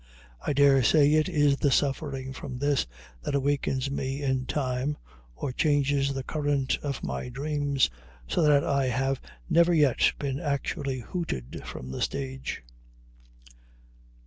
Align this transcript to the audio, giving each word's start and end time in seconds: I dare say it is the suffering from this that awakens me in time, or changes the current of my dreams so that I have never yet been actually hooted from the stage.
I 0.41 0.53
dare 0.53 0.81
say 0.81 1.13
it 1.13 1.29
is 1.29 1.57
the 1.57 1.69
suffering 1.69 2.33
from 2.33 2.57
this 2.57 2.87
that 3.21 3.35
awakens 3.35 3.91
me 3.91 4.23
in 4.23 4.47
time, 4.47 4.97
or 5.35 5.51
changes 5.51 6.11
the 6.11 6.23
current 6.23 6.79
of 6.81 7.03
my 7.03 7.29
dreams 7.29 7.87
so 8.27 8.41
that 8.41 8.63
I 8.63 8.87
have 8.87 9.21
never 9.47 9.75
yet 9.75 10.11
been 10.17 10.39
actually 10.39 11.01
hooted 11.01 11.61
from 11.65 11.91
the 11.91 12.01
stage. 12.01 12.63